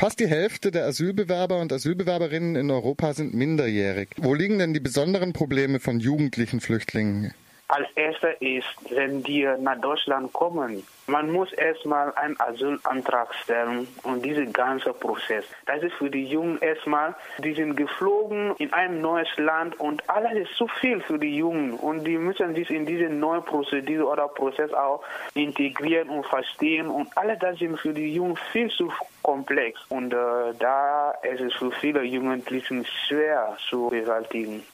[0.00, 4.08] Fast die Hälfte der Asylbewerber und Asylbewerberinnen in Europa sind minderjährig.
[4.16, 7.34] Wo liegen denn die besonderen Probleme von jugendlichen Flüchtlingen?
[7.70, 14.24] Als erster ist, wenn die nach Deutschland kommen, man muss erstmal einen Asylantrag stellen und
[14.24, 15.44] diesen ganzen Prozess.
[15.66, 20.48] Das ist für die Jungen erstmal, die sind geflogen in ein neues Land und alles
[20.48, 24.26] ist zu viel für die Jungen und die müssen sich in diese neue Prozedur oder
[24.26, 29.80] Prozess auch integrieren und verstehen und alles das sind für die Jungen viel zu komplex
[29.90, 34.64] und äh, da ist es für viele Jugendlichen schwer zu bewältigen.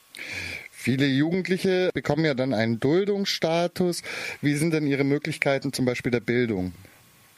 [0.87, 4.03] Viele Jugendliche bekommen ja dann einen Duldungsstatus.
[4.39, 6.71] Wie sind denn ihre Möglichkeiten zum Beispiel der Bildung?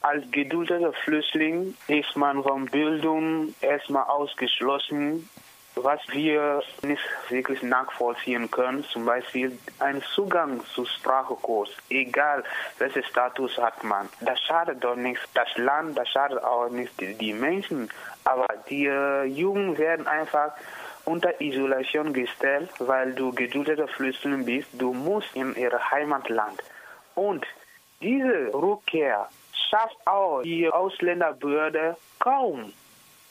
[0.02, 5.27] Als geduldeter Flüchtling ist man von Bildung erstmal ausgeschlossen,
[5.73, 8.84] was wir nicht wirklich nachvollziehen können.
[8.84, 12.44] Zum Beispiel ein Zugang zu Sprachkurs, egal
[12.77, 14.09] welchen Status hat man.
[14.22, 15.23] Das schadet doch nichts.
[15.34, 17.89] Das Land, das schadet auch nicht die Menschen.
[18.25, 20.52] Aber die Jungen werden einfach
[21.09, 24.70] unter Isolation gestellt, weil du geduldeter Flüchtling bist.
[24.73, 26.61] Du musst in ihr Heimatland.
[27.16, 27.45] Und
[28.02, 29.28] diese Rückkehr
[29.69, 32.73] schafft auch die Ausländerbehörde kaum.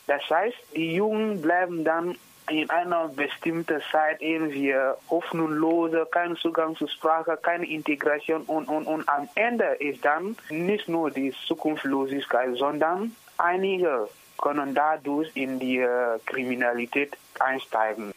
[0.07, 2.17] Das heißt, die Jungen bleiben dann
[2.51, 4.75] in einer bestimmten Zeit irgendwie
[5.11, 10.89] hoffnungslose, kein Zugang zur Sprache, keine Integration und, und, und am Ende ist dann nicht
[10.89, 14.09] nur die Zukunftslosigkeit, sondern einige
[14.39, 18.13] können dadurch in die äh, Kriminalität einsteigen.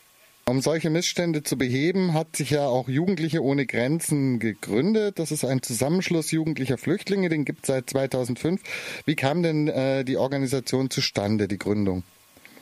[0.45, 5.17] Um solche Missstände zu beheben, hat sich ja auch Jugendliche ohne Grenzen gegründet.
[5.17, 8.61] Das ist ein Zusammenschluss jugendlicher Flüchtlinge, den gibt es seit 2005.
[9.05, 12.03] Wie kam denn äh, die Organisation zustande, die Gründung?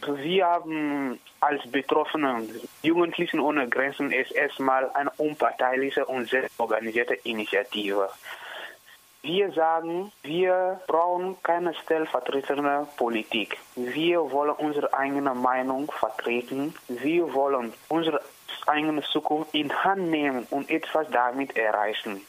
[0.05, 2.43] Wir haben als Betroffene
[2.83, 8.09] Jugendlichen ohne Grenzen ist erstmal eine unparteiliche und selbstorganisierte Initiative.
[9.21, 13.57] Wir sagen, wir brauchen keine stellvertretende Politik.
[13.75, 16.73] Wir wollen unsere eigene Meinung vertreten.
[16.87, 18.21] Wir wollen unsere
[18.65, 22.21] eigene Zukunft in Hand nehmen und etwas damit erreichen.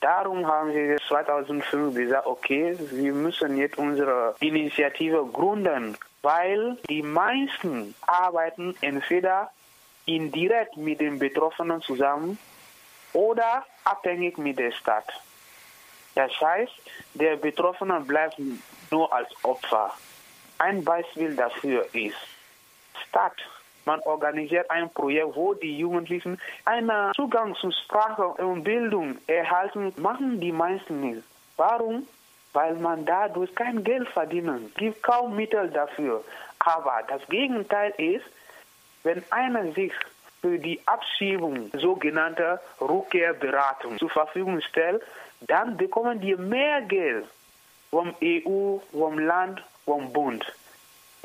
[0.00, 7.94] Darum haben wir 2005 gesagt, okay, wir müssen jetzt unsere Initiative gründen, weil die meisten
[8.06, 9.50] arbeiten entweder
[10.04, 12.38] indirekt mit den Betroffenen zusammen
[13.14, 15.10] oder abhängig mit der Stadt.
[16.16, 16.72] Das heißt,
[17.14, 18.40] der Betroffene bleibt
[18.90, 19.92] nur als Opfer.
[20.58, 22.16] Ein Beispiel dafür ist
[23.06, 23.36] Stadt.
[23.84, 30.40] Man organisiert ein Projekt, wo die Jugendlichen einen Zugang zu Sprache und Bildung erhalten, machen
[30.40, 31.22] die meisten nicht.
[31.56, 32.08] Warum?
[32.54, 34.72] Weil man dadurch kein Geld verdienen.
[34.76, 36.24] Gibt kaum Mittel dafür.
[36.60, 38.24] Aber das Gegenteil ist,
[39.02, 39.92] wenn einer sich
[40.46, 45.02] für die Abschiebung sogenannter Rückkehrberatung zur Verfügung stellt,
[45.40, 47.24] dann bekommen die mehr Geld
[47.90, 50.44] vom EU, vom Land, vom Bund.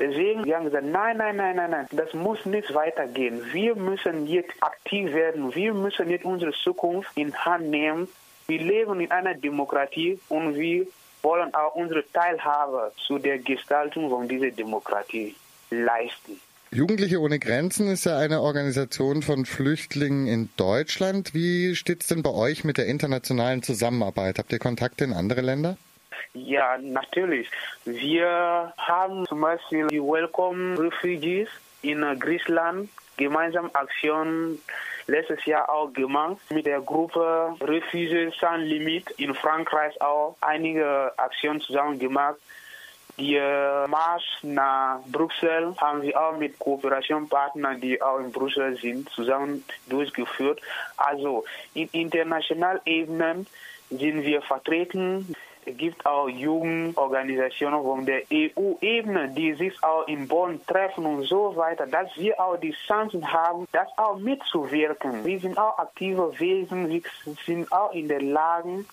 [0.00, 3.40] Deswegen wir haben gesagt, nein, nein, nein, nein, nein, das muss nicht weitergehen.
[3.52, 5.54] Wir müssen jetzt aktiv werden.
[5.54, 8.08] Wir müssen jetzt unsere Zukunft in Hand nehmen.
[8.48, 10.86] Wir leben in einer Demokratie und wir
[11.22, 15.36] wollen auch unsere Teilhabe zu der Gestaltung von dieser Demokratie
[15.70, 16.40] leisten.
[16.74, 21.34] Jugendliche ohne Grenzen ist ja eine Organisation von Flüchtlingen in Deutschland.
[21.34, 24.38] Wie steht es denn bei euch mit der internationalen Zusammenarbeit?
[24.38, 25.76] Habt ihr Kontakte in andere Länder?
[26.32, 27.50] Ja, natürlich.
[27.84, 31.50] Wir haben zum Beispiel die Welcome Refugees
[31.82, 34.58] in Griechenland gemeinsam Aktion
[35.08, 41.60] letztes Jahr auch gemacht mit der Gruppe Refugees Sans Limit in Frankreich auch einige Aktionen
[41.60, 42.38] zusammen gemacht.
[43.22, 49.08] Die äh, Marsch nach Brüssel haben wir auch mit Kooperationspartnern, die auch in Brüssel sind,
[49.10, 50.60] zusammen durchgeführt.
[50.96, 53.46] Also in internationalen Ebenen
[53.90, 55.36] sind wir vertreten.
[55.64, 61.54] Es gibt auch Jugendorganisationen von der EU-Ebene, die sich auch in Bonn treffen und so
[61.54, 65.24] weiter, dass wir auch die Chancen haben, das auch mitzuwirken.
[65.24, 67.02] Wir sind auch aktive Wesen, wir
[67.46, 68.84] sind auch in der Lage,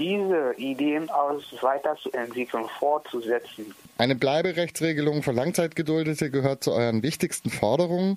[0.00, 3.74] diese Ideen aus weiterzuentwickeln, fortzusetzen.
[3.98, 8.16] Eine Bleiberechtsregelung für Langzeitgeduldete gehört zu euren wichtigsten Forderungen.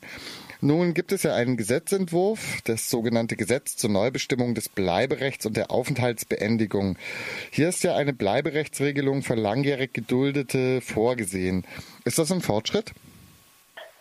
[0.61, 5.71] Nun gibt es ja einen Gesetzentwurf, das sogenannte Gesetz zur Neubestimmung des Bleiberechts und der
[5.71, 6.97] Aufenthaltsbeendigung.
[7.51, 11.65] Hier ist ja eine Bleiberechtsregelung für langjährig Geduldete vorgesehen.
[12.05, 12.93] Ist das ein Fortschritt?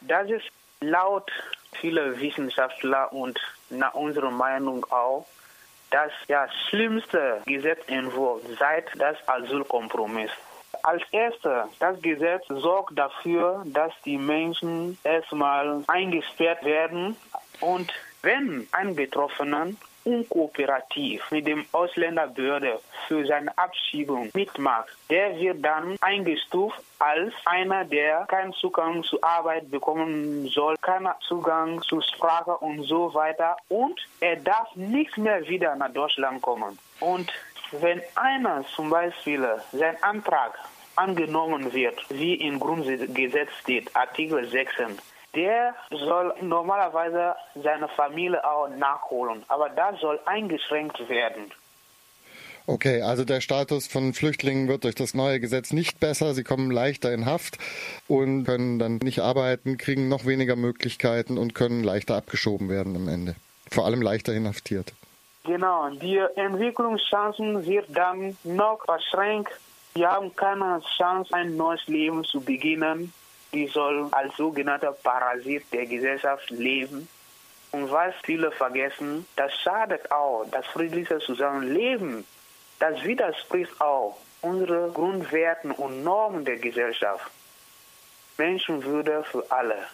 [0.03, 0.47] Das ist
[0.81, 1.29] laut
[1.73, 3.41] vieler Wissenschaftler und
[3.71, 5.27] nach unserer Meinung auch
[5.93, 10.31] das ja, schlimmste Gesetzentwurf seit das Asylkompromiss.
[10.83, 17.17] Als erster, das Gesetz sorgt dafür, dass die Menschen erstmal eingesperrt werden
[17.61, 17.93] und
[18.23, 19.69] wenn ein Betroffener
[20.05, 28.27] unkooperativ mit dem Ausländerbehörde für seine Abschiebung mitmacht, der wird dann eingestuft als einer, der
[28.27, 33.57] keinen Zugang zur Arbeit bekommen soll, keinen Zugang zur Sprache und so weiter.
[33.69, 36.79] Und er darf nicht mehr wieder nach Deutschland kommen.
[37.01, 37.33] Und
[37.73, 40.59] wenn einer zum Beispiel sein Antrag
[40.97, 44.99] angenommen wird, wie im Grundgesetz steht, Artikel 16,
[45.35, 51.51] der soll normalerweise seine Familie auch nachholen, aber das soll eingeschränkt werden.
[52.67, 56.33] Okay, also der Status von Flüchtlingen wird durch das neue Gesetz nicht besser.
[56.33, 57.59] Sie kommen leichter in Haft
[58.07, 63.09] und können dann nicht arbeiten, kriegen noch weniger Möglichkeiten und können leichter abgeschoben werden am
[63.09, 63.35] Ende.
[63.69, 64.93] Vor allem leichter inhaftiert.
[65.45, 69.51] Genau, die Entwicklungschancen wird dann noch verschränkt.
[69.95, 73.13] Sie haben keine Chance, ein neues Leben zu beginnen
[73.53, 77.09] die soll als sogenannter Parasit der Gesellschaft leben.
[77.71, 82.25] Und was viele vergessen, das schadet auch das friedliche Zusammenleben.
[82.79, 87.31] Das widerspricht auch unseren Grundwerten und Normen der Gesellschaft.
[88.37, 89.87] Menschenwürde für alle.